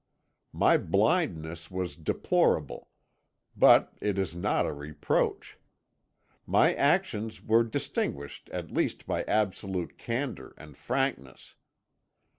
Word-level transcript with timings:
My 0.51 0.77
blindness 0.77 1.69
was 1.69 1.95
deplorable, 1.95 2.89
but 3.55 3.93
it 4.01 4.17
is 4.17 4.35
not 4.35 4.65
a 4.65 4.73
reproach. 4.73 5.59
My 6.47 6.73
actions 6.73 7.43
were 7.43 7.63
distinguished 7.63 8.49
at 8.49 8.71
least 8.71 9.05
by 9.05 9.21
absolute 9.25 9.99
candour 9.99 10.55
and 10.57 10.75
frankness. 10.75 11.53